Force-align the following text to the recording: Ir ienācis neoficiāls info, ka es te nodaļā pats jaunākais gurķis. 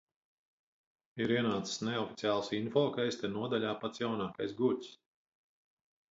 Ir 1.25 1.33
ienācis 1.33 1.81
neoficiāls 1.89 2.49
info, 2.59 2.83
ka 2.95 3.05
es 3.11 3.19
te 3.19 3.29
nodaļā 3.33 3.73
pats 3.83 4.01
jaunākais 4.05 4.55
gurķis. 4.63 4.89